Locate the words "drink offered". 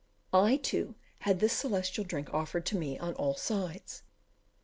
2.03-2.65